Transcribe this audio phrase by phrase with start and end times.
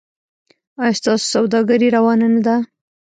[0.81, 2.55] ایا ستاسو سوداګري روانه نه ده؟